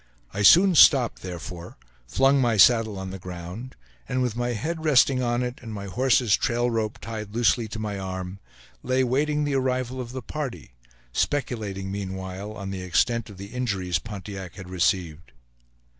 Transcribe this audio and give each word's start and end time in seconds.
I 0.33 0.41
soon 0.41 0.73
stopped, 0.73 1.21
therefore; 1.21 1.77
flung 2.07 2.41
my 2.41 2.57
saddle 2.57 2.97
on 2.97 3.11
the 3.11 3.19
ground, 3.19 3.75
and 4.09 4.23
with 4.23 4.35
my 4.35 4.53
head 4.53 4.83
resting 4.83 5.21
on 5.21 5.43
it, 5.43 5.59
and 5.61 5.71
my 5.71 5.85
horse's 5.85 6.35
trail 6.35 6.71
rope 6.71 6.97
tied 6.99 7.35
loosely 7.35 7.67
to 7.67 7.77
my 7.77 7.99
arm, 7.99 8.39
lay 8.81 9.03
waiting 9.03 9.43
the 9.43 9.53
arrival 9.53 10.01
of 10.01 10.11
the 10.11 10.23
party, 10.23 10.71
speculating 11.13 11.91
meanwhile 11.91 12.51
on 12.53 12.71
the 12.71 12.81
extent 12.81 13.29
of 13.29 13.37
the 13.37 13.53
injuries 13.53 13.99
Pontiac 13.99 14.55
had 14.55 14.71
received. 14.71 15.33